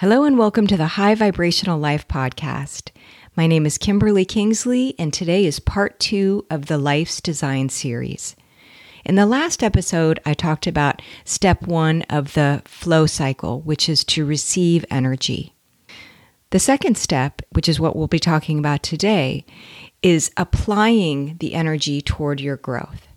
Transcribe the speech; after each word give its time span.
Hello, 0.00 0.24
and 0.24 0.38
welcome 0.38 0.66
to 0.66 0.78
the 0.78 0.86
High 0.96 1.14
Vibrational 1.14 1.78
Life 1.78 2.08
podcast. 2.08 2.90
My 3.36 3.46
name 3.46 3.66
is 3.66 3.76
Kimberly 3.76 4.24
Kingsley, 4.24 4.94
and 4.98 5.12
today 5.12 5.44
is 5.44 5.60
part 5.60 6.00
two 6.00 6.46
of 6.48 6.68
the 6.68 6.78
Life's 6.78 7.20
Design 7.20 7.68
series. 7.68 8.34
In 9.04 9.16
the 9.16 9.26
last 9.26 9.62
episode, 9.62 10.18
I 10.24 10.32
talked 10.32 10.66
about 10.66 11.02
step 11.26 11.66
one 11.66 12.00
of 12.08 12.32
the 12.32 12.62
flow 12.64 13.04
cycle, 13.04 13.60
which 13.60 13.90
is 13.90 14.02
to 14.04 14.24
receive 14.24 14.86
energy. 14.90 15.52
The 16.48 16.58
second 16.58 16.96
step, 16.96 17.42
which 17.50 17.68
is 17.68 17.78
what 17.78 17.94
we'll 17.94 18.06
be 18.06 18.18
talking 18.18 18.58
about 18.58 18.82
today, 18.82 19.44
is 20.00 20.30
applying 20.38 21.36
the 21.40 21.52
energy 21.52 22.00
toward 22.00 22.40
your 22.40 22.56
growth. 22.56 23.09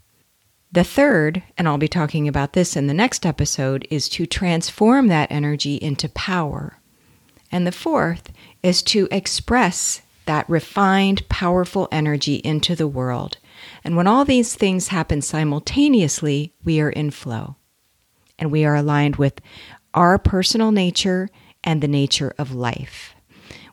The 0.74 0.84
third, 0.84 1.44
and 1.56 1.68
I'll 1.68 1.78
be 1.78 1.88
talking 1.88 2.28
about 2.28 2.54
this 2.54 2.76
in 2.76 2.88
the 2.88 2.96
next 2.96 3.28
episode, 3.28 3.88
is 3.92 4.10
to 4.10 4.26
transform 4.26 5.08
that 5.08 5.32
energy 5.32 5.76
into 5.76 6.10
power. 6.10 6.80
And 7.52 7.68
the 7.68 7.72
fourth 7.72 8.32
is 8.64 8.82
to 8.84 9.08
express 9.12 10.02
that 10.26 10.50
refined, 10.50 11.30
powerful 11.30 11.88
energy 11.92 12.38
into 12.38 12.76
the 12.76 12.88
world. 12.88 13.38
And 13.84 13.96
when 13.96 14.08
all 14.08 14.26
these 14.26 14.56
things 14.56 14.88
happen 14.88 15.22
simultaneously, 15.22 16.56
we 16.64 16.80
are 16.80 16.90
in 16.90 17.12
flow. 17.12 17.56
And 18.40 18.52
we 18.52 18.66
are 18.66 18.76
aligned 18.76 19.18
with 19.18 19.42
our 19.94 20.18
personal 20.18 20.72
nature 20.72 21.30
and 21.64 21.82
the 21.82 21.88
nature 21.88 22.34
of 22.40 22.56
life. 22.56 23.14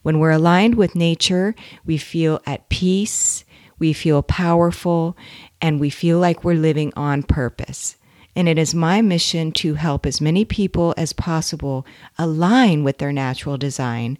When 0.02 0.19
we're 0.19 0.32
aligned 0.32 0.74
with 0.74 0.94
nature, 0.94 1.55
we 1.86 1.96
feel 1.96 2.42
at 2.46 2.69
peace, 2.69 3.46
we 3.80 3.93
feel 3.93 4.23
powerful, 4.23 5.16
and 5.61 5.80
we 5.80 5.91
feel 5.91 6.19
like 6.19 6.45
we're 6.45 6.55
living 6.55 6.93
on 6.95 7.25
purpose. 7.25 7.97
And 8.37 8.48
it 8.48 8.59
is 8.59 8.75
my 8.75 9.03
mission 9.03 9.51
to 9.53 9.75
help 9.75 10.06
as 10.06 10.20
many 10.20 10.45
people 10.45 10.95
as 10.97 11.12
possible 11.12 11.84
align 12.16 12.84
with 12.84 12.98
their 12.98 13.12
natural 13.12 13.59
design 13.59 14.19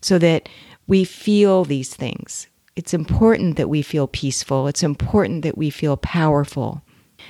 so 0.00 0.18
that 0.18 0.48
we 0.86 1.04
feel 1.04 1.64
these 1.64 1.94
things. 1.94 2.46
It's 2.76 2.94
important 2.94 3.56
that 3.56 3.68
we 3.68 3.82
feel 3.82 4.06
peaceful. 4.06 4.68
It's 4.68 4.82
important 4.82 5.42
that 5.42 5.58
we 5.58 5.70
feel 5.70 5.96
powerful. 5.96 6.82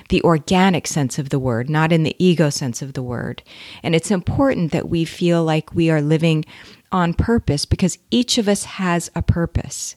The 0.09 0.21
organic 0.21 0.87
sense 0.87 1.19
of 1.19 1.29
the 1.29 1.39
word, 1.39 1.69
not 1.69 1.91
in 1.91 2.03
the 2.03 2.15
ego 2.23 2.49
sense 2.49 2.81
of 2.81 2.93
the 2.93 3.03
word. 3.03 3.43
And 3.83 3.93
it's 3.93 4.11
important 4.11 4.71
that 4.71 4.87
we 4.87 5.03
feel 5.03 5.43
like 5.43 5.75
we 5.75 5.89
are 5.89 6.01
living 6.01 6.45
on 6.91 7.13
purpose 7.13 7.65
because 7.65 7.97
each 8.09 8.37
of 8.37 8.47
us 8.47 8.63
has 8.63 9.11
a 9.15 9.21
purpose. 9.21 9.95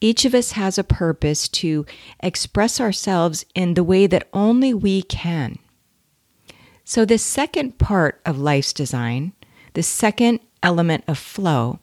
Each 0.00 0.24
of 0.24 0.34
us 0.34 0.52
has 0.52 0.78
a 0.78 0.84
purpose 0.84 1.48
to 1.48 1.84
express 2.20 2.80
ourselves 2.80 3.44
in 3.54 3.74
the 3.74 3.84
way 3.84 4.06
that 4.06 4.28
only 4.32 4.72
we 4.72 5.02
can. 5.02 5.58
So, 6.84 7.04
the 7.04 7.18
second 7.18 7.78
part 7.78 8.20
of 8.24 8.38
life's 8.38 8.72
design, 8.72 9.32
the 9.74 9.82
second 9.82 10.40
element 10.62 11.04
of 11.06 11.18
flow, 11.18 11.80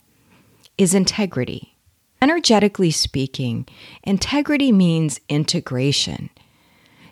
is 0.78 0.94
integrity. 0.94 1.78
Energetically 2.22 2.90
speaking, 2.90 3.68
integrity 4.04 4.72
means 4.72 5.20
integration. 5.30 6.30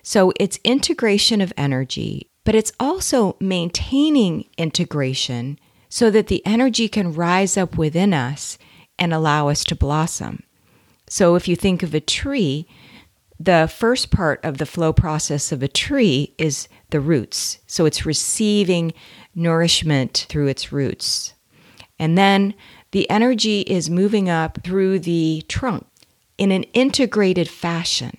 So, 0.02 0.34
it's 0.40 0.60
integration 0.64 1.40
of 1.42 1.54
energy, 1.56 2.32
but 2.46 2.56
it's 2.56 2.72
also 2.80 3.36
maintaining 3.40 4.46
integration 4.58 5.60
so 5.90 6.10
that 6.10 6.28
the 6.28 6.44
energy 6.46 6.88
can 6.88 7.14
rise 7.14 7.58
up 7.58 7.78
within 7.78 8.14
us 8.14 8.58
and 8.98 9.14
allow 9.14 9.50
us 9.50 9.64
to 9.66 9.76
blossom. 9.76 10.42
So 11.14 11.36
if 11.36 11.48
you 11.48 11.56
think 11.56 11.84
of 11.84 11.94
a 11.94 12.00
tree, 12.00 12.66
the 13.40 13.72
first 13.72 14.10
part 14.10 14.44
of 14.44 14.58
the 14.58 14.66
flow 14.66 14.92
process 14.92 15.52
of 15.52 15.62
a 15.62 15.68
tree 15.68 16.34
is 16.40 16.68
the 16.90 17.00
roots. 17.00 17.60
So 17.68 17.86
it's 17.86 18.04
receiving 18.04 18.94
nourishment 19.36 20.26
through 20.28 20.48
its 20.48 20.72
roots. 20.72 21.36
And 22.00 22.18
then 22.18 22.56
the 22.94 23.08
energy 23.12 23.62
is 23.62 23.92
moving 23.92 24.28
up 24.28 24.64
through 24.64 25.02
the 25.02 25.44
trunk 25.48 25.86
in 26.40 26.52
an 26.52 26.64
integrated 26.74 27.48
fashion. 27.48 28.18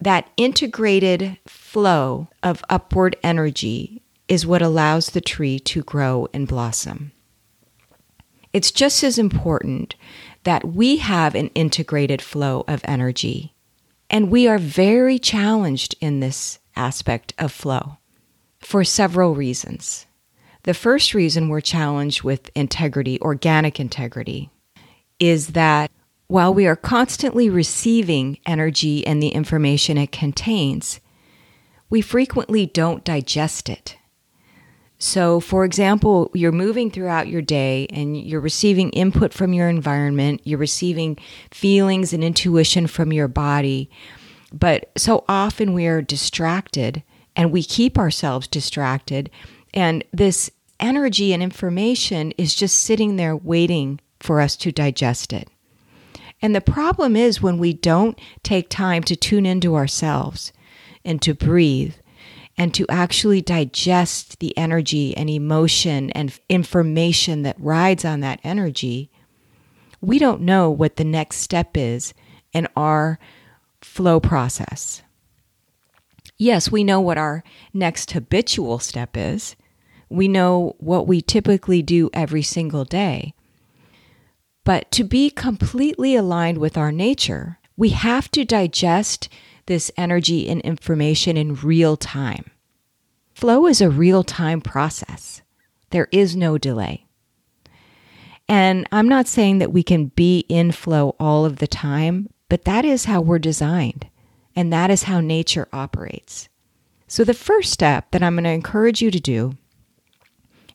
That 0.00 0.30
integrated 0.38 1.36
flow 1.46 2.28
of 2.42 2.64
upward 2.70 3.16
energy 3.22 4.00
is 4.28 4.46
what 4.46 4.62
allows 4.62 5.10
the 5.10 5.20
tree 5.20 5.58
to 5.58 5.82
grow 5.82 6.26
and 6.32 6.48
blossom. 6.48 7.12
It's 8.54 8.70
just 8.70 9.02
as 9.02 9.18
important 9.18 9.94
that 10.44 10.64
we 10.66 10.96
have 10.96 11.34
an 11.34 11.48
integrated 11.48 12.20
flow 12.20 12.64
of 12.66 12.80
energy. 12.84 13.54
And 14.10 14.30
we 14.30 14.46
are 14.48 14.58
very 14.58 15.18
challenged 15.18 15.94
in 16.00 16.20
this 16.20 16.58
aspect 16.76 17.32
of 17.38 17.52
flow 17.52 17.98
for 18.60 18.84
several 18.84 19.34
reasons. 19.34 20.06
The 20.64 20.74
first 20.74 21.14
reason 21.14 21.48
we're 21.48 21.60
challenged 21.60 22.22
with 22.22 22.50
integrity, 22.54 23.20
organic 23.20 23.80
integrity, 23.80 24.50
is 25.18 25.48
that 25.48 25.90
while 26.28 26.54
we 26.54 26.66
are 26.66 26.76
constantly 26.76 27.50
receiving 27.50 28.38
energy 28.46 29.06
and 29.06 29.22
the 29.22 29.28
information 29.28 29.98
it 29.98 30.12
contains, 30.12 31.00
we 31.90 32.00
frequently 32.00 32.64
don't 32.64 33.04
digest 33.04 33.68
it. 33.68 33.96
So, 35.04 35.40
for 35.40 35.64
example, 35.64 36.30
you're 36.32 36.52
moving 36.52 36.88
throughout 36.88 37.26
your 37.26 37.42
day 37.42 37.88
and 37.90 38.16
you're 38.16 38.40
receiving 38.40 38.90
input 38.90 39.32
from 39.32 39.52
your 39.52 39.68
environment, 39.68 40.42
you're 40.44 40.60
receiving 40.60 41.18
feelings 41.50 42.12
and 42.12 42.22
intuition 42.22 42.86
from 42.86 43.12
your 43.12 43.26
body. 43.26 43.90
But 44.52 44.92
so 44.96 45.24
often 45.28 45.74
we 45.74 45.88
are 45.88 46.02
distracted 46.02 47.02
and 47.34 47.50
we 47.50 47.64
keep 47.64 47.98
ourselves 47.98 48.46
distracted. 48.46 49.28
And 49.74 50.04
this 50.12 50.52
energy 50.78 51.32
and 51.32 51.42
information 51.42 52.30
is 52.38 52.54
just 52.54 52.78
sitting 52.78 53.16
there 53.16 53.34
waiting 53.34 53.98
for 54.20 54.40
us 54.40 54.54
to 54.58 54.70
digest 54.70 55.32
it. 55.32 55.48
And 56.40 56.54
the 56.54 56.60
problem 56.60 57.16
is 57.16 57.42
when 57.42 57.58
we 57.58 57.72
don't 57.72 58.16
take 58.44 58.68
time 58.68 59.02
to 59.02 59.16
tune 59.16 59.46
into 59.46 59.74
ourselves 59.74 60.52
and 61.04 61.20
to 61.22 61.34
breathe 61.34 61.94
and 62.56 62.74
to 62.74 62.86
actually 62.88 63.40
digest 63.40 64.38
the 64.38 64.56
energy 64.56 65.16
and 65.16 65.30
emotion 65.30 66.10
and 66.10 66.38
information 66.48 67.42
that 67.42 67.56
rides 67.58 68.04
on 68.04 68.20
that 68.20 68.40
energy, 68.44 69.10
we 70.00 70.18
don't 70.18 70.42
know 70.42 70.70
what 70.70 70.96
the 70.96 71.04
next 71.04 71.36
step 71.36 71.76
is 71.76 72.12
in 72.52 72.68
our 72.76 73.18
flow 73.80 74.20
process. 74.20 75.02
Yes, 76.36 76.70
we 76.70 76.84
know 76.84 77.00
what 77.00 77.18
our 77.18 77.44
next 77.72 78.10
habitual 78.10 78.78
step 78.78 79.16
is. 79.16 79.56
We 80.08 80.28
know 80.28 80.76
what 80.78 81.06
we 81.06 81.20
typically 81.22 81.82
do 81.82 82.10
every 82.12 82.42
single 82.42 82.84
day. 82.84 83.34
But 84.64 84.90
to 84.92 85.04
be 85.04 85.30
completely 85.30 86.14
aligned 86.14 86.58
with 86.58 86.76
our 86.76 86.92
nature, 86.92 87.58
we 87.76 87.90
have 87.90 88.30
to 88.32 88.44
digest 88.44 89.28
this 89.66 89.90
energy 89.96 90.48
and 90.48 90.60
information 90.62 91.36
in 91.36 91.54
real 91.54 91.96
time. 91.96 92.50
Flow 93.34 93.66
is 93.66 93.80
a 93.80 93.90
real 93.90 94.22
time 94.22 94.60
process, 94.60 95.42
there 95.90 96.08
is 96.12 96.36
no 96.36 96.58
delay. 96.58 97.06
And 98.48 98.86
I'm 98.92 99.08
not 99.08 99.28
saying 99.28 99.58
that 99.58 99.72
we 99.72 99.82
can 99.82 100.06
be 100.06 100.40
in 100.48 100.72
flow 100.72 101.16
all 101.18 101.44
of 101.44 101.56
the 101.56 101.66
time, 101.66 102.28
but 102.48 102.64
that 102.64 102.84
is 102.84 103.06
how 103.06 103.20
we're 103.20 103.38
designed, 103.38 104.08
and 104.54 104.72
that 104.72 104.90
is 104.90 105.04
how 105.04 105.20
nature 105.20 105.68
operates. 105.72 106.48
So, 107.06 107.24
the 107.24 107.34
first 107.34 107.72
step 107.72 108.10
that 108.10 108.22
I'm 108.22 108.34
going 108.34 108.44
to 108.44 108.50
encourage 108.50 109.00
you 109.00 109.10
to 109.10 109.20
do 109.20 109.56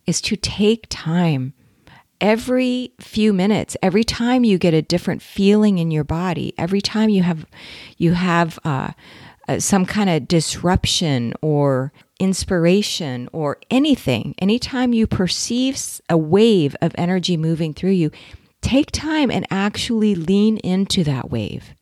is 0.06 0.22
to 0.22 0.36
take 0.36 0.88
time 0.90 1.54
every 2.20 2.92
few 3.00 3.34
minutes 3.34 3.78
every 3.82 4.04
time 4.04 4.44
you 4.44 4.58
get 4.58 4.74
a 4.74 4.82
different 4.82 5.22
feeling 5.22 5.78
in 5.78 5.92
your 5.92 6.04
body 6.04 6.54
every 6.58 6.82
time 6.82 7.10
you 7.10 7.24
have 7.24 7.46
you 7.98 8.14
have 8.14 8.58
uh, 8.64 8.92
uh, 9.48 9.60
some 9.60 9.86
kind 9.86 10.10
of 10.10 10.28
disruption 10.28 11.34
or 11.42 11.92
inspiration 12.20 13.30
or 13.32 13.58
anything 13.70 14.34
anytime 14.40 14.94
you 14.94 15.06
perceive 15.06 15.80
a 16.10 16.18
wave 16.18 16.76
of 16.82 16.92
energy 16.98 17.38
moving 17.38 17.74
through 17.74 17.92
you 17.92 18.12
take 18.62 18.92
time 18.92 19.32
and 19.32 19.46
actually 19.50 20.16
lean 20.16 20.58
into 20.58 21.04
that 21.04 21.30
wave. 21.30 21.74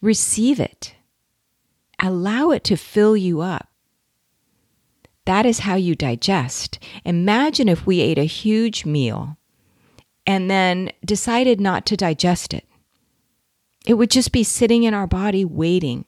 Receive 0.00 0.60
it. 0.60 0.94
Allow 2.00 2.50
it 2.50 2.64
to 2.64 2.76
fill 2.76 3.16
you 3.16 3.40
up 3.40 3.68
that 5.26 5.46
is 5.46 5.60
how 5.60 5.74
you 5.74 5.94
digest. 5.94 6.78
Imagine 7.04 7.68
if 7.68 7.86
we 7.86 8.00
ate 8.00 8.18
a 8.18 8.24
huge 8.24 8.84
meal 8.84 9.38
and 10.26 10.50
then 10.50 10.90
decided 11.04 11.60
not 11.60 11.86
to 11.86 11.96
digest 11.96 12.54
it. 12.54 12.66
It 13.86 13.94
would 13.94 14.10
just 14.10 14.32
be 14.32 14.44
sitting 14.44 14.84
in 14.84 14.94
our 14.94 15.06
body 15.06 15.44
waiting. 15.44 16.06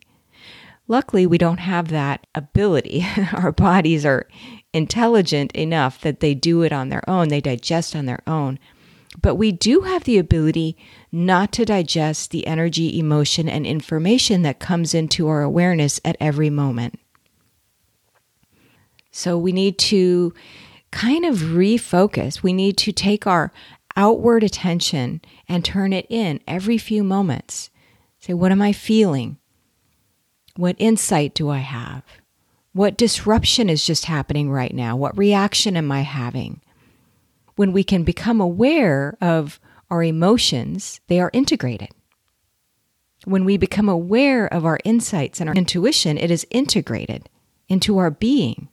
Luckily, 0.89 1.27
we 1.27 1.39
don't 1.39 1.59
have 1.59 1.89
that 1.89 2.27
ability. 2.35 3.07
our 3.33 3.53
bodies 3.53 4.05
are 4.05 4.29
intelligent 4.73 5.53
enough 5.53 6.01
that 6.03 6.21
they 6.21 6.35
do 6.35 6.63
it 6.63 6.73
on 6.73 6.89
their 6.89 7.09
own, 7.09 7.29
they 7.29 7.41
digest 7.41 7.97
on 7.97 8.07
their 8.07 8.23
own. 8.27 8.59
But 9.21 9.37
we 9.37 9.51
do 9.51 9.81
have 9.81 10.05
the 10.05 10.19
ability 10.19 10.77
not 11.11 11.51
to 11.53 11.65
digest 11.65 12.31
the 12.31 12.47
energy, 12.47 12.99
emotion, 12.99 13.49
and 13.49 13.67
information 13.67 14.43
that 14.43 14.59
comes 14.59 14.95
into 14.95 15.27
our 15.29 15.43
awareness 15.43 16.01
at 16.05 16.17
every 16.21 16.51
moment. 16.51 16.99
So 19.17 19.39
we 19.39 19.51
need 19.51 19.79
to 19.79 20.35
kind 20.91 21.25
of 21.25 21.37
refocus. 21.37 22.43
We 22.43 22.53
need 22.53 22.77
to 22.77 22.93
take 22.93 23.27
our 23.27 23.51
outward 23.97 24.45
attention 24.45 25.23
and 25.49 25.65
turn 25.65 25.95
it 25.95 26.07
in 26.11 26.41
every 26.47 26.77
few 26.77 27.03
moments. 27.03 27.71
Say, 28.19 28.35
what 28.35 28.53
am 28.53 28.61
I 28.61 28.73
feeling? 28.75 29.39
What 30.57 30.77
insight 30.79 31.35
do 31.35 31.49
I 31.49 31.61
have? 31.61 32.03
What 32.75 32.99
disruption 32.99 33.71
is 33.71 33.87
just 33.87 34.05
happening 34.05 34.51
right 34.51 34.75
now? 34.75 34.97
What 34.97 35.17
reaction 35.17 35.79
am 35.79 35.91
I 35.91 36.03
having? 36.03 36.61
When 37.55 37.73
we 37.73 37.85
can 37.85 38.05
become 38.05 38.39
aware 38.39 39.17
of 39.23 39.59
our 39.91 40.03
emotions, 40.03 41.01
they 41.07 41.21
are 41.21 41.31
integrated. 41.33 41.89
When 43.25 43.47
we 43.47 43.57
become 43.57 43.89
aware 43.89 44.47
of 44.47 44.67
our 44.67 44.79
insights 44.85 45.41
and 45.41 45.49
our 45.49 45.57
intuition, 45.57 46.19
it 46.19 46.31
is 46.31 46.47
integrated 46.51 47.31
into 47.67 47.97
our 47.97 48.11
being 48.11 48.69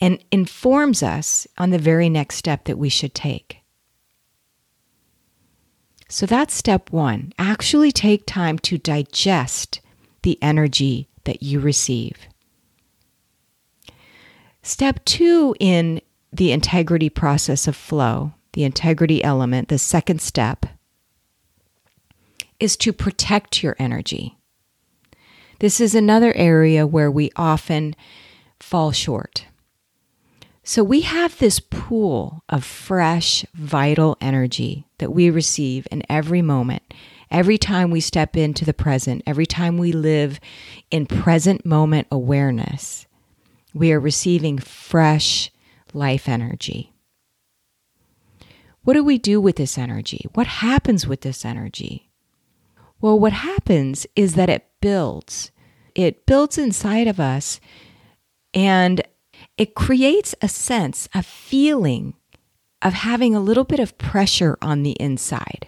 and 0.00 0.22
informs 0.30 1.02
us 1.02 1.46
on 1.56 1.70
the 1.70 1.78
very 1.78 2.08
next 2.08 2.36
step 2.36 2.64
that 2.64 2.78
we 2.78 2.88
should 2.88 3.14
take. 3.14 3.58
So 6.08 6.24
that's 6.24 6.54
step 6.54 6.90
one. 6.90 7.32
Actually 7.38 7.92
take 7.92 8.24
time 8.24 8.58
to 8.60 8.78
digest 8.78 9.80
the 10.22 10.38
energy 10.42 11.08
that 11.24 11.42
you 11.42 11.60
receive. 11.60 12.16
Step 14.62 15.04
two 15.04 15.54
in 15.60 16.00
the 16.32 16.52
integrity 16.52 17.10
process 17.10 17.66
of 17.66 17.76
flow, 17.76 18.32
the 18.52 18.64
integrity 18.64 19.22
element, 19.22 19.68
the 19.68 19.78
second 19.78 20.20
step, 20.20 20.66
is 22.58 22.76
to 22.76 22.92
protect 22.92 23.62
your 23.62 23.76
energy. 23.78 24.36
This 25.60 25.80
is 25.80 25.94
another 25.94 26.32
area 26.34 26.86
where 26.86 27.10
we 27.10 27.30
often 27.36 27.94
fall 28.60 28.92
short. 28.92 29.46
So 30.68 30.84
we 30.84 31.00
have 31.00 31.38
this 31.38 31.60
pool 31.60 32.44
of 32.50 32.62
fresh, 32.62 33.42
vital 33.54 34.18
energy 34.20 34.86
that 34.98 35.10
we 35.10 35.30
receive 35.30 35.88
in 35.90 36.02
every 36.10 36.42
moment. 36.42 36.82
Every 37.30 37.56
time 37.56 37.90
we 37.90 38.02
step 38.02 38.36
into 38.36 38.66
the 38.66 38.74
present, 38.74 39.22
every 39.26 39.46
time 39.46 39.78
we 39.78 39.92
live 39.92 40.38
in 40.90 41.06
present 41.06 41.64
moment 41.64 42.06
awareness, 42.12 43.06
we 43.72 43.92
are 43.92 43.98
receiving 43.98 44.58
fresh 44.58 45.50
life 45.94 46.28
energy. 46.28 46.92
What 48.82 48.92
do 48.92 49.02
we 49.02 49.16
do 49.16 49.40
with 49.40 49.56
this 49.56 49.78
energy? 49.78 50.26
What 50.34 50.48
happens 50.48 51.06
with 51.06 51.22
this 51.22 51.46
energy? 51.46 52.10
Well, 53.00 53.18
what 53.18 53.32
happens 53.32 54.06
is 54.14 54.34
that 54.34 54.50
it 54.50 54.66
builds. 54.82 55.50
It 55.94 56.26
builds 56.26 56.58
inside 56.58 57.08
of 57.08 57.18
us 57.18 57.58
and 58.52 59.00
it 59.58 59.74
creates 59.74 60.34
a 60.40 60.48
sense, 60.48 61.08
a 61.12 61.22
feeling 61.22 62.14
of 62.80 62.94
having 62.94 63.34
a 63.34 63.40
little 63.40 63.64
bit 63.64 63.80
of 63.80 63.98
pressure 63.98 64.56
on 64.62 64.84
the 64.84 64.92
inside. 64.92 65.66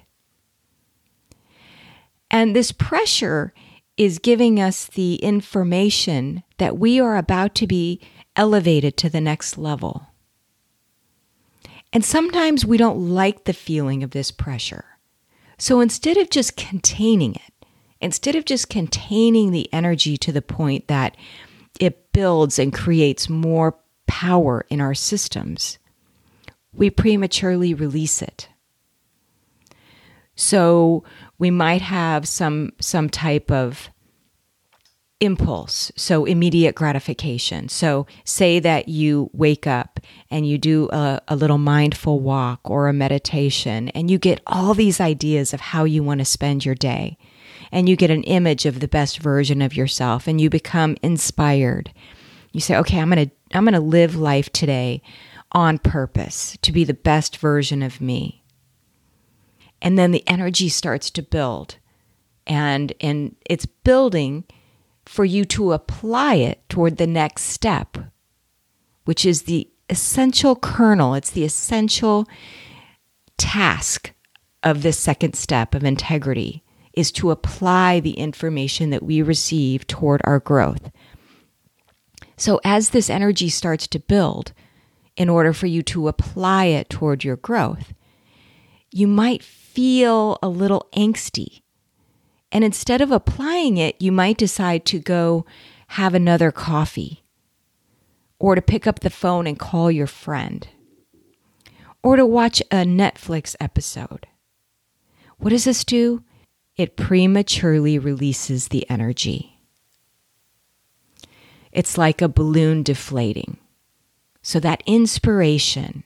And 2.31 2.54
this 2.54 2.70
pressure 2.70 3.52
is 3.96 4.20
giving 4.20 4.60
us 4.60 4.87
the 4.87 5.16
information 5.16 6.44
that 6.58 6.78
we 6.78 7.00
are 7.00 7.16
about 7.16 7.54
to 7.56 7.66
be 7.66 8.00
elevated 8.37 8.96
to 8.96 9.10
the 9.10 9.20
next 9.20 9.58
level. 9.58 10.06
And 11.93 12.04
sometimes 12.04 12.64
we 12.64 12.76
don't 12.76 13.10
like 13.10 13.44
the 13.44 13.52
feeling 13.52 14.04
of 14.04 14.12
this 14.12 14.31
pressure. 14.31 14.84
So 15.58 15.81
instead 15.81 16.16
of 16.16 16.31
just 16.31 16.56
containing 16.56 17.34
it, 17.34 17.66
instead 18.00 18.36
of 18.36 18.44
just 18.44 18.69
containing 18.69 19.50
the 19.50 19.70
energy 19.72 20.16
to 20.19 20.31
the 20.31 20.40
point 20.40 20.86
that 20.86 21.16
it 21.81 22.12
builds 22.12 22.58
and 22.58 22.72
creates 22.72 23.28
more 23.28 23.76
power 24.10 24.66
in 24.68 24.80
our 24.80 24.92
systems, 24.92 25.78
we 26.72 26.90
prematurely 26.90 27.72
release 27.72 28.20
it. 28.20 28.48
So 30.34 31.04
we 31.38 31.50
might 31.52 31.80
have 31.80 32.26
some 32.26 32.72
some 32.80 33.08
type 33.08 33.52
of 33.52 33.88
impulse, 35.20 35.92
so 35.96 36.24
immediate 36.24 36.74
gratification. 36.74 37.68
So 37.68 38.06
say 38.24 38.58
that 38.58 38.88
you 38.88 39.30
wake 39.32 39.66
up 39.66 40.00
and 40.28 40.48
you 40.48 40.58
do 40.58 40.88
a, 40.90 41.20
a 41.28 41.36
little 41.36 41.58
mindful 41.58 42.18
walk 42.18 42.60
or 42.64 42.88
a 42.88 42.92
meditation 42.92 43.90
and 43.90 44.10
you 44.10 44.18
get 44.18 44.40
all 44.46 44.74
these 44.74 45.00
ideas 45.00 45.54
of 45.54 45.60
how 45.60 45.84
you 45.84 46.02
want 46.02 46.18
to 46.18 46.24
spend 46.24 46.64
your 46.64 46.74
day. 46.74 47.16
And 47.70 47.88
you 47.88 47.94
get 47.94 48.10
an 48.10 48.24
image 48.24 48.66
of 48.66 48.80
the 48.80 48.88
best 48.88 49.18
version 49.18 49.62
of 49.62 49.76
yourself 49.76 50.26
and 50.26 50.40
you 50.40 50.50
become 50.50 50.96
inspired. 51.02 51.92
You 52.52 52.60
say, 52.60 52.76
okay, 52.78 52.98
I'm 52.98 53.10
going 53.10 53.28
to 53.28 53.34
I'm 53.52 53.64
going 53.64 53.75
to 53.75 53.81
live 53.81 54.17
life 54.17 54.50
today 54.50 55.02
on 55.52 55.79
purpose 55.79 56.56
to 56.62 56.73
be 56.73 56.85
the 56.85 56.94
best 56.94 57.37
version 57.38 57.82
of 57.82 58.00
me. 58.00 58.44
And 59.82 59.99
then 59.99 60.12
the 60.12 60.26
energy 60.29 60.69
starts 60.69 61.11
to 61.12 61.23
build. 61.23 61.76
And 62.47 62.93
and 63.00 63.37
it's 63.47 63.67
building 63.67 64.44
for 65.06 65.25
you 65.25 65.44
to 65.47 65.73
apply 65.73 66.35
it 66.35 66.69
toward 66.69 66.97
the 66.97 67.06
next 67.06 67.44
step, 67.44 67.97
which 69.05 69.25
is 69.25 69.43
the 69.43 69.69
essential 69.88 70.55
kernel, 70.56 71.14
it's 71.14 71.31
the 71.31 71.44
essential 71.44 72.26
task 73.37 74.12
of 74.62 74.82
this 74.82 74.99
second 74.99 75.35
step 75.35 75.75
of 75.75 75.85
integrity 75.85 76.62
is 76.93 77.12
to 77.12 77.31
apply 77.31 78.00
the 78.00 78.12
information 78.12 78.91
that 78.91 79.03
we 79.03 79.23
receive 79.23 79.87
toward 79.87 80.20
our 80.25 80.38
growth. 80.38 80.91
So, 82.40 82.58
as 82.64 82.88
this 82.88 83.10
energy 83.10 83.50
starts 83.50 83.87
to 83.88 83.98
build, 83.98 84.54
in 85.14 85.28
order 85.28 85.52
for 85.52 85.66
you 85.66 85.82
to 85.82 86.08
apply 86.08 86.64
it 86.64 86.88
toward 86.88 87.22
your 87.22 87.37
growth, 87.37 87.92
you 88.90 89.06
might 89.06 89.42
feel 89.42 90.38
a 90.42 90.48
little 90.48 90.88
angsty. 90.96 91.60
And 92.50 92.64
instead 92.64 93.02
of 93.02 93.12
applying 93.12 93.76
it, 93.76 94.00
you 94.00 94.10
might 94.10 94.38
decide 94.38 94.87
to 94.87 94.98
go 94.98 95.44
have 95.88 96.14
another 96.14 96.50
coffee, 96.50 97.25
or 98.38 98.54
to 98.54 98.62
pick 98.62 98.86
up 98.86 99.00
the 99.00 99.10
phone 99.10 99.46
and 99.46 99.58
call 99.58 99.90
your 99.90 100.06
friend, 100.06 100.66
or 102.02 102.16
to 102.16 102.25
watch 102.25 102.62
a 102.70 102.86
Netflix 102.86 103.54
episode. 103.60 104.26
What 105.36 105.50
does 105.50 105.64
this 105.64 105.84
do? 105.84 106.25
It 106.75 106.96
prematurely 106.96 107.98
releases 107.98 108.69
the 108.69 108.88
energy. 108.88 109.50
It's 111.72 111.99
like 111.99 112.20
a 112.20 112.28
balloon 112.28 112.82
deflating. 112.82 113.58
So 114.43 114.58
that 114.61 114.82
inspiration 114.87 116.05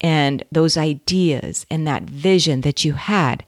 and 0.00 0.44
those 0.50 0.76
ideas 0.76 1.66
and 1.70 1.86
that 1.86 2.04
vision 2.04 2.62
that 2.62 2.84
you 2.84 2.94
had 2.94 3.44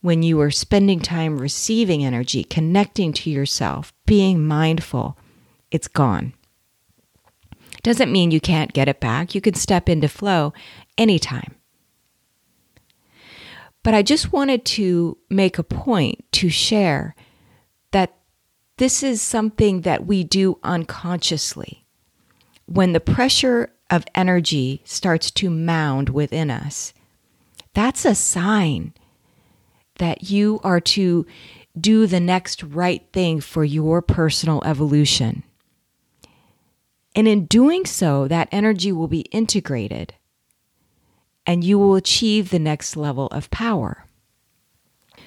when 0.00 0.22
you 0.22 0.36
were 0.36 0.50
spending 0.50 1.00
time 1.00 1.38
receiving 1.38 2.04
energy, 2.04 2.44
connecting 2.44 3.12
to 3.14 3.30
yourself, 3.30 3.92
being 4.04 4.46
mindful, 4.46 5.16
it's 5.70 5.88
gone. 5.88 6.34
Doesn't 7.82 8.12
mean 8.12 8.30
you 8.30 8.40
can't 8.40 8.72
get 8.72 8.88
it 8.88 9.00
back. 9.00 9.34
You 9.34 9.40
can 9.40 9.54
step 9.54 9.88
into 9.88 10.08
flow 10.08 10.52
anytime. 10.98 11.54
But 13.82 13.94
I 13.94 14.02
just 14.02 14.32
wanted 14.32 14.64
to 14.66 15.18
make 15.28 15.58
a 15.58 15.62
point 15.62 16.24
to 16.32 16.48
share 16.48 17.14
that 17.92 18.16
this 18.76 19.02
is 19.02 19.22
something 19.22 19.82
that 19.82 20.06
we 20.06 20.24
do 20.24 20.58
unconsciously. 20.62 21.84
When 22.66 22.92
the 22.92 23.00
pressure 23.00 23.72
of 23.90 24.04
energy 24.14 24.82
starts 24.84 25.30
to 25.32 25.50
mound 25.50 26.08
within 26.08 26.50
us, 26.50 26.92
that's 27.74 28.04
a 28.04 28.14
sign 28.14 28.94
that 29.98 30.30
you 30.30 30.60
are 30.64 30.80
to 30.80 31.26
do 31.78 32.06
the 32.06 32.20
next 32.20 32.62
right 32.62 33.04
thing 33.12 33.40
for 33.40 33.64
your 33.64 34.00
personal 34.02 34.62
evolution. 34.64 35.44
And 37.14 37.28
in 37.28 37.46
doing 37.46 37.84
so, 37.84 38.26
that 38.28 38.48
energy 38.50 38.90
will 38.90 39.08
be 39.08 39.20
integrated 39.32 40.14
and 41.46 41.62
you 41.62 41.78
will 41.78 41.94
achieve 41.94 42.50
the 42.50 42.58
next 42.58 42.96
level 42.96 43.26
of 43.28 43.50
power. 43.50 44.04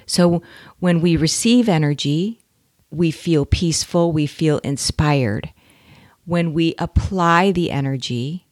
So, 0.06 0.42
when 0.80 1.01
we 1.01 1.16
receive 1.16 1.70
energy, 1.70 2.42
we 2.89 3.12
feel 3.12 3.46
peaceful, 3.46 4.12
we 4.12 4.27
feel 4.27 4.60
inspired. 4.60 5.51
When 6.25 6.53
we 6.53 6.75
apply 6.77 7.51
the 7.51 7.72
energy, 7.72 8.48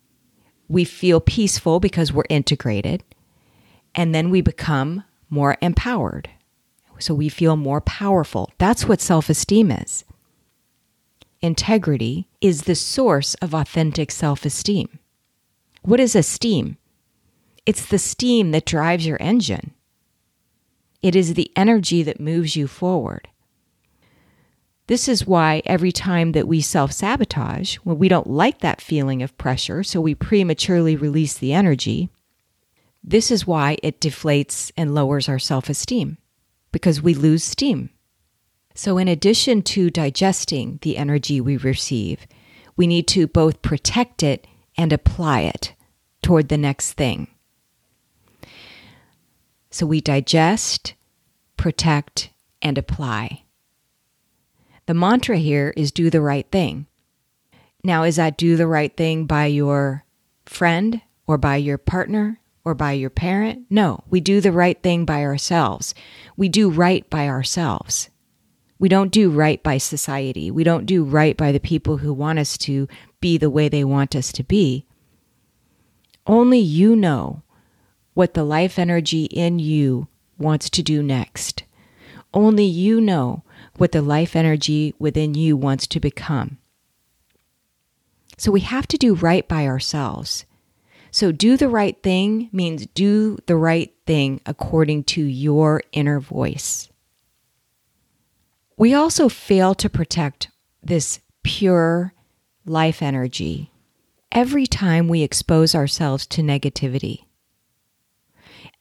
we 0.67 0.83
feel 0.83 1.19
peaceful 1.19 1.79
because 1.79 2.11
we're 2.11 2.23
integrated, 2.29 3.03
and 3.93 4.13
then 4.13 4.29
we 4.29 4.41
become 4.41 5.03
more 5.29 5.57
empowered. 5.61 6.29
So 6.99 7.13
we 7.13 7.29
feel 7.29 7.55
more 7.55 7.81
powerful. 7.81 8.51
That's 8.57 8.85
what 8.85 9.01
self 9.01 9.29
esteem 9.29 9.71
is. 9.71 10.05
Integrity 11.41 12.27
is 12.41 12.63
the 12.63 12.75
source 12.75 13.35
of 13.35 13.53
authentic 13.53 14.11
self 14.11 14.45
esteem. 14.45 14.99
What 15.81 15.99
is 15.99 16.15
esteem? 16.15 16.77
It's 17.65 17.85
the 17.85 17.99
steam 17.99 18.51
that 18.51 18.65
drives 18.65 19.05
your 19.05 19.21
engine. 19.21 19.73
It 21.01 21.15
is 21.15 21.33
the 21.33 21.51
energy 21.55 22.01
that 22.03 22.19
moves 22.19 22.55
you 22.55 22.67
forward. 22.67 23.27
This 24.87 25.07
is 25.07 25.25
why 25.25 25.63
every 25.65 25.91
time 25.91 26.33
that 26.33 26.47
we 26.47 26.61
self 26.61 26.91
sabotage, 26.91 27.75
when 27.77 27.97
we 27.97 28.07
don't 28.07 28.29
like 28.29 28.59
that 28.59 28.81
feeling 28.81 29.23
of 29.23 29.37
pressure, 29.37 29.83
so 29.83 29.99
we 29.99 30.13
prematurely 30.13 30.95
release 30.95 31.35
the 31.37 31.53
energy, 31.53 32.09
this 33.03 33.31
is 33.31 33.47
why 33.47 33.77
it 33.81 33.99
deflates 33.99 34.71
and 34.77 34.93
lowers 34.93 35.27
our 35.27 35.39
self 35.39 35.69
esteem 35.69 36.17
because 36.71 37.01
we 37.01 37.13
lose 37.13 37.43
steam. 37.43 37.89
So, 38.75 38.97
in 38.97 39.07
addition 39.07 39.61
to 39.63 39.89
digesting 39.89 40.79
the 40.81 40.97
energy 40.97 41.39
we 41.39 41.55
receive, 41.55 42.27
we 42.75 42.85
need 42.85 43.07
to 43.09 43.27
both 43.27 43.61
protect 43.61 44.21
it 44.21 44.45
and 44.77 44.91
apply 44.91 45.41
it 45.41 45.73
toward 46.21 46.49
the 46.49 46.57
next 46.57 46.93
thing. 46.93 47.27
So, 49.71 49.85
we 49.85 50.01
digest, 50.01 50.93
protect, 51.57 52.29
and 52.61 52.77
apply. 52.77 53.44
The 54.87 54.93
mantra 54.93 55.37
here 55.37 55.73
is 55.75 55.91
do 55.91 56.09
the 56.09 56.21
right 56.21 56.45
thing. 56.51 56.85
Now, 57.83 58.03
is 58.03 58.15
that 58.17 58.37
do 58.37 58.55
the 58.55 58.67
right 58.67 58.95
thing 58.95 59.25
by 59.25 59.45
your 59.47 60.05
friend 60.45 61.01
or 61.27 61.37
by 61.37 61.57
your 61.57 61.77
partner 61.77 62.39
or 62.63 62.75
by 62.75 62.93
your 62.93 63.09
parent? 63.09 63.65
No, 63.69 64.03
we 64.09 64.19
do 64.19 64.41
the 64.41 64.51
right 64.51 64.81
thing 64.81 65.05
by 65.05 65.23
ourselves. 65.23 65.93
We 66.35 66.49
do 66.49 66.69
right 66.69 67.07
by 67.09 67.27
ourselves. 67.27 68.09
We 68.77 68.89
don't 68.89 69.11
do 69.11 69.29
right 69.29 69.61
by 69.63 69.77
society. 69.77 70.51
We 70.51 70.63
don't 70.63 70.85
do 70.85 71.03
right 71.03 71.37
by 71.37 71.51
the 71.51 71.59
people 71.59 71.97
who 71.97 72.13
want 72.13 72.39
us 72.39 72.57
to 72.59 72.87
be 73.21 73.37
the 73.37 73.49
way 73.49 73.69
they 73.69 73.83
want 73.83 74.15
us 74.15 74.31
to 74.33 74.43
be. 74.43 74.85
Only 76.27 76.59
you 76.59 76.95
know 76.95 77.43
what 78.13 78.33
the 78.33 78.43
life 78.43 78.77
energy 78.77 79.25
in 79.25 79.59
you 79.59 80.07
wants 80.37 80.69
to 80.71 80.83
do 80.83 81.01
next. 81.01 81.63
Only 82.33 82.65
you 82.65 82.99
know 82.99 83.43
what 83.77 83.91
the 83.91 84.01
life 84.01 84.36
energy 84.36 84.94
within 85.00 85.34
you 85.34 85.58
wants 85.58 85.88
to 85.88 86.00
become. 86.00 86.58
So 88.38 88.51
we 88.51 88.62
have 88.62 88.88
to 88.88 88.98
do 88.98 89.15
right 89.15 89.48
by 89.48 89.65
ourselves. 89.65 90.46
So, 91.12 91.32
do 91.32 91.55
the 91.55 91.70
right 91.70 91.96
thing 92.03 92.50
means 92.51 92.88
do 92.88 93.38
the 93.46 93.55
right 93.55 93.94
thing 94.05 94.41
according 94.46 95.05
to 95.05 95.24
your 95.24 95.82
inner 95.94 96.20
voice. 96.20 96.89
We 98.75 98.94
also 98.94 99.29
fail 99.29 99.75
to 99.75 99.89
protect 99.89 100.50
this 100.84 101.22
pure 101.41 102.13
life 102.65 103.01
energy 103.01 103.72
every 104.32 104.67
time 104.67 105.08
we 105.08 105.22
expose 105.22 105.74
ourselves 105.74 106.27
to 106.27 106.41
negativity. 106.41 107.24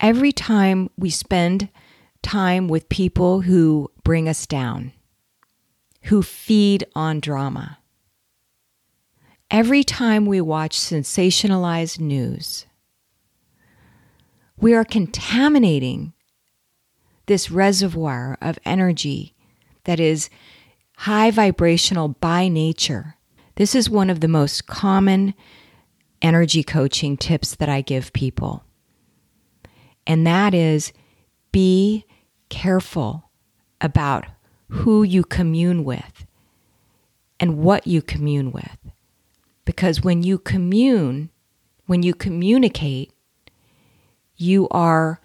Every 0.01 0.33
time 0.33 0.91
we 0.99 1.11
spend 1.11 1.69
time 2.25 2.67
with 2.67 2.89
people 2.89 3.43
who 3.43 3.91
bring 4.03 4.29
us 4.29 4.47
down, 4.47 4.93
who 6.05 6.23
feed 6.23 6.85
on 6.97 7.21
drama. 7.21 7.79
Every 9.51 9.85
time 9.85 10.27
we 10.27 10.41
watch 10.41 10.77
sensationalized 10.77 12.01
news, 12.01 12.67
we 14.57 14.75
are 14.75 14.85
contaminating 14.85 16.13
this 17.27 17.51
reservoir 17.51 18.37
of 18.41 18.59
energy 18.65 19.35
that 19.85 20.01
is 20.01 20.31
high 20.97 21.31
vibrational 21.31 22.09
by 22.09 22.49
nature. 22.49 23.17
This 23.57 23.75
is 23.75 23.89
one 23.89 24.11
of 24.11 24.21
the 24.21 24.29
most 24.29 24.67
common 24.67 25.35
energy 26.23 26.63
coaching 26.63 27.17
tips 27.17 27.55
that 27.57 27.69
I 27.69 27.83
give 27.83 28.13
people. 28.13 28.65
And 30.07 30.27
that 30.27 30.55
is 30.55 30.93
be 31.53 32.05
careful 32.49 33.31
about 33.81 34.27
who 34.69 35.03
you 35.03 35.25
commune 35.25 35.85
with 35.85 36.27
and 37.41 37.59
what 37.59 37.87
you 37.87 38.03
commune 38.03 38.53
with. 38.53 38.79
Because 39.65 40.03
when 40.03 40.23
you 40.23 40.39
commune, 40.39 41.31
when 41.87 42.03
you 42.03 42.15
communicate, 42.15 43.13
you 44.37 44.69
are 44.71 45.21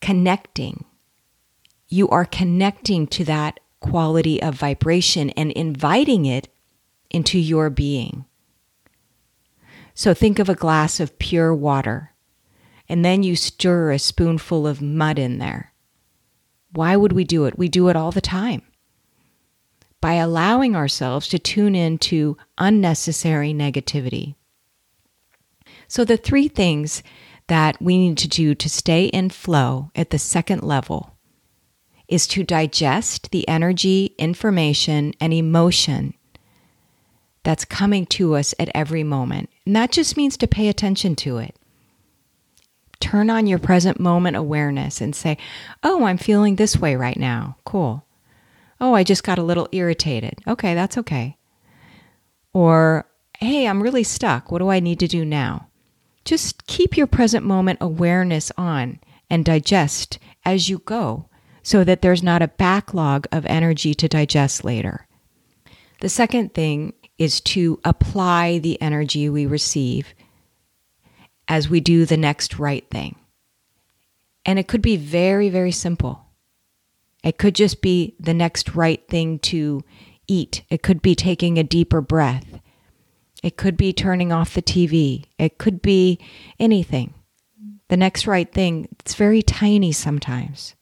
connecting. 0.00 0.84
You 1.88 2.08
are 2.08 2.24
connecting 2.24 3.06
to 3.08 3.24
that 3.24 3.60
quality 3.80 4.40
of 4.42 4.54
vibration 4.54 5.30
and 5.30 5.52
inviting 5.52 6.24
it 6.24 6.48
into 7.10 7.38
your 7.38 7.68
being. 7.68 8.24
So 9.94 10.14
think 10.14 10.38
of 10.38 10.48
a 10.48 10.54
glass 10.54 10.98
of 10.98 11.18
pure 11.18 11.54
water, 11.54 12.12
and 12.88 13.04
then 13.04 13.22
you 13.22 13.36
stir 13.36 13.92
a 13.92 13.98
spoonful 13.98 14.66
of 14.66 14.82
mud 14.82 15.18
in 15.18 15.38
there. 15.38 15.73
Why 16.74 16.96
would 16.96 17.12
we 17.12 17.22
do 17.22 17.44
it? 17.44 17.56
We 17.56 17.68
do 17.68 17.88
it 17.88 17.96
all 17.96 18.10
the 18.10 18.20
time. 18.20 18.62
By 20.00 20.14
allowing 20.14 20.74
ourselves 20.74 21.28
to 21.28 21.38
tune 21.38 21.74
into 21.74 22.36
unnecessary 22.58 23.54
negativity. 23.54 24.34
So, 25.86 26.04
the 26.04 26.16
three 26.16 26.48
things 26.48 27.02
that 27.46 27.80
we 27.80 27.96
need 27.96 28.18
to 28.18 28.28
do 28.28 28.54
to 28.56 28.68
stay 28.68 29.06
in 29.06 29.30
flow 29.30 29.90
at 29.94 30.10
the 30.10 30.18
second 30.18 30.62
level 30.62 31.16
is 32.08 32.26
to 32.26 32.42
digest 32.42 33.30
the 33.30 33.46
energy, 33.48 34.14
information, 34.18 35.14
and 35.20 35.32
emotion 35.32 36.14
that's 37.44 37.64
coming 37.64 38.04
to 38.06 38.34
us 38.34 38.54
at 38.58 38.70
every 38.74 39.04
moment. 39.04 39.48
And 39.64 39.76
that 39.76 39.92
just 39.92 40.16
means 40.16 40.36
to 40.38 40.48
pay 40.48 40.68
attention 40.68 41.14
to 41.16 41.38
it 41.38 41.56
turn 43.04 43.28
on 43.28 43.46
your 43.46 43.58
present 43.58 44.00
moment 44.00 44.34
awareness 44.34 45.02
and 45.02 45.14
say, 45.14 45.36
Oh, 45.82 46.04
I'm 46.04 46.16
feeling 46.16 46.56
this 46.56 46.78
way 46.78 46.96
right 46.96 47.18
now. 47.18 47.58
Cool. 47.64 48.04
Oh, 48.80 48.94
I 48.94 49.04
just 49.04 49.22
got 49.22 49.38
a 49.38 49.42
little 49.42 49.68
irritated. 49.72 50.40
Okay, 50.46 50.74
that's 50.74 50.96
okay. 50.98 51.36
Or, 52.54 53.06
Hey, 53.38 53.66
I'm 53.66 53.82
really 53.82 54.04
stuck. 54.04 54.50
What 54.50 54.60
do 54.60 54.70
I 54.70 54.80
need 54.80 55.00
to 55.00 55.06
do 55.06 55.24
now? 55.24 55.68
Just 56.24 56.66
keep 56.66 56.96
your 56.96 57.06
present 57.06 57.44
moment 57.44 57.78
awareness 57.82 58.50
on 58.56 59.00
and 59.28 59.44
digest 59.44 60.18
as 60.46 60.70
you 60.70 60.78
go 60.78 61.28
so 61.62 61.84
that 61.84 62.00
there's 62.00 62.22
not 62.22 62.40
a 62.40 62.48
backlog 62.48 63.26
of 63.30 63.44
energy 63.46 63.92
to 63.94 64.08
digest 64.08 64.64
later. 64.64 65.06
The 66.00 66.08
second 66.08 66.54
thing 66.54 66.94
is 67.18 67.40
to 67.42 67.80
apply 67.84 68.58
the 68.58 68.80
energy 68.80 69.28
we 69.28 69.44
receive 69.44 70.14
as 71.48 71.68
we 71.68 71.80
do 71.80 72.04
the 72.04 72.16
next 72.16 72.58
right 72.58 72.88
thing. 72.90 73.16
And 74.44 74.58
it 74.58 74.68
could 74.68 74.82
be 74.82 74.96
very, 74.96 75.48
very 75.48 75.72
simple. 75.72 76.26
It 77.22 77.38
could 77.38 77.54
just 77.54 77.80
be 77.80 78.14
the 78.20 78.34
next 78.34 78.74
right 78.74 79.06
thing 79.08 79.38
to 79.40 79.82
eat. 80.26 80.62
It 80.68 80.82
could 80.82 81.00
be 81.00 81.14
taking 81.14 81.58
a 81.58 81.64
deeper 81.64 82.00
breath. 82.00 82.60
It 83.42 83.56
could 83.56 83.76
be 83.76 83.92
turning 83.92 84.32
off 84.32 84.54
the 84.54 84.62
TV. 84.62 85.24
It 85.38 85.58
could 85.58 85.82
be 85.82 86.18
anything. 86.58 87.14
The 87.88 87.96
next 87.96 88.26
right 88.26 88.50
thing, 88.50 88.88
it's 89.00 89.14
very 89.14 89.42
tiny 89.42 89.92
sometimes. 89.92 90.74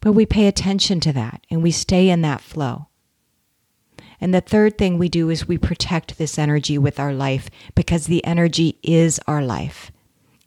But 0.00 0.12
we 0.12 0.26
pay 0.26 0.46
attention 0.46 1.00
to 1.00 1.12
that 1.12 1.44
and 1.50 1.62
we 1.62 1.70
stay 1.70 2.08
in 2.08 2.22
that 2.22 2.40
flow. 2.40 2.88
And 4.20 4.34
the 4.34 4.40
third 4.40 4.78
thing 4.78 4.98
we 4.98 5.08
do 5.08 5.30
is 5.30 5.48
we 5.48 5.58
protect 5.58 6.18
this 6.18 6.38
energy 6.38 6.78
with 6.78 7.00
our 7.00 7.12
life 7.12 7.50
because 7.74 8.06
the 8.06 8.24
energy 8.24 8.78
is 8.82 9.20
our 9.26 9.42
life. 9.42 9.90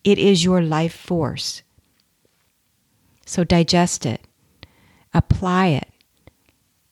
It 0.03 0.17
is 0.17 0.43
your 0.43 0.62
life 0.62 0.95
force. 0.95 1.63
So 3.25 3.43
digest 3.43 4.05
it, 4.05 4.21
apply 5.13 5.67
it, 5.67 5.89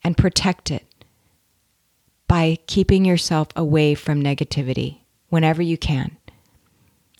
and 0.03 0.17
protect 0.17 0.69
it 0.69 0.85
by 2.27 2.57
keeping 2.67 3.05
yourself 3.05 3.47
away 3.55 3.95
from 3.95 4.21
negativity 4.21 4.99
whenever 5.29 5.61
you 5.61 5.77
can. 5.77 6.17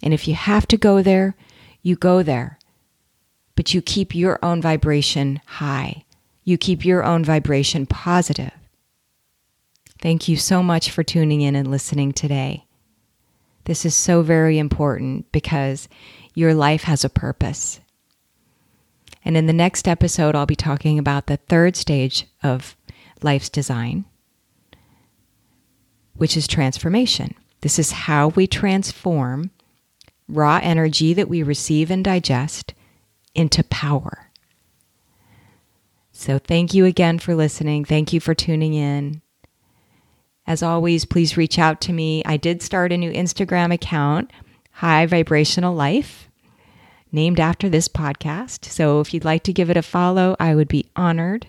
And 0.04 0.14
if 0.14 0.28
you 0.28 0.36
have 0.36 0.68
to 0.68 0.78
go 0.78 1.02
there, 1.02 1.36
you 1.82 1.96
go 1.96 2.24
there. 2.24 2.60
But 3.56 3.74
you 3.74 3.82
keep 3.82 4.14
your 4.14 4.38
own 4.44 4.62
vibration 4.62 5.40
high. 5.46 6.04
You 6.44 6.58
keep 6.58 6.84
your 6.84 7.04
own 7.04 7.24
vibration 7.24 7.86
positive. 7.86 8.52
Thank 10.06 10.28
you 10.28 10.38
so 10.38 10.62
much 10.62 10.92
for 10.92 11.02
tuning 11.02 11.42
in 11.42 11.56
and 11.56 11.72
listening 11.72 12.12
today. 12.12 12.68
This 13.64 13.86
is 13.86 13.96
so 13.96 14.22
very 14.22 14.60
important 14.60 15.32
because 15.32 15.90
your 16.36 16.54
life 16.54 16.84
has 16.84 17.04
a 17.04 17.10
purpose. 17.10 17.80
And 19.24 19.36
in 19.36 19.48
the 19.48 19.52
next 19.52 19.88
episode, 19.88 20.36
I'll 20.36 20.46
be 20.46 20.56
talking 20.56 21.00
about 21.00 21.26
the 21.26 21.38
third 21.38 21.76
stage 21.76 22.28
of 22.44 22.78
life's 23.24 23.50
design, 23.50 24.06
which 26.14 26.38
is 26.38 26.48
transformation. 26.48 27.34
This 27.62 27.80
is 27.80 27.92
how 27.92 28.28
we 28.28 28.46
transform 28.46 29.50
raw 30.28 30.60
energy 30.62 31.16
that 31.16 31.30
we 31.30 31.42
receive 31.42 31.90
and 31.90 32.06
digest 32.06 32.76
into 33.34 33.64
power. 33.64 34.30
So, 36.12 36.38
thank 36.38 36.76
you 36.76 36.86
again 36.86 37.18
for 37.18 37.34
listening. 37.34 37.86
Thank 37.86 38.14
you 38.14 38.20
for 38.20 38.36
tuning 38.36 38.76
in. 38.76 39.24
As 40.48 40.62
always, 40.62 41.06
please 41.06 41.38
reach 41.38 41.58
out 41.58 41.82
to 41.82 41.94
me. 41.94 42.24
I 42.26 42.38
did 42.38 42.62
start 42.62 42.92
a 42.92 42.98
new 42.98 43.12
Instagram 43.12 43.74
account, 43.74 44.32
High 44.72 45.06
Vibrational 45.06 45.74
Life, 45.74 46.30
named 47.12 47.40
after 47.40 47.68
this 47.68 47.88
podcast. 47.88 48.66
So 48.66 49.00
if 49.00 49.14
you'd 49.14 49.26
like 49.26 49.44
to 49.44 49.54
give 49.54 49.70
it 49.70 49.78
a 49.78 49.82
follow, 49.82 50.36
I 50.40 50.54
would 50.54 50.68
be 50.68 50.86
honored. 50.96 51.48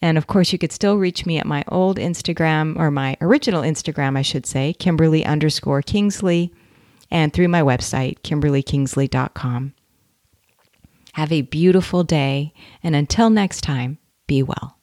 And 0.00 0.16
of 0.16 0.26
course, 0.26 0.52
you 0.52 0.58
could 0.58 0.72
still 0.72 0.96
reach 0.96 1.26
me 1.26 1.38
at 1.38 1.46
my 1.46 1.64
old 1.68 1.98
Instagram, 1.98 2.78
or 2.78 2.90
my 2.90 3.16
original 3.20 3.62
Instagram, 3.62 4.16
I 4.16 4.22
should 4.22 4.46
say, 4.46 4.72
Kimberly 4.74 5.24
underscore 5.24 5.82
Kingsley, 5.82 6.52
and 7.10 7.32
through 7.32 7.48
my 7.48 7.62
website, 7.62 8.20
kimberlykingsley.com. 8.20 9.74
Have 11.14 11.32
a 11.32 11.42
beautiful 11.42 12.04
day, 12.04 12.54
and 12.82 12.94
until 12.94 13.28
next 13.28 13.62
time, 13.62 13.98
be 14.28 14.42
well. 14.42 14.77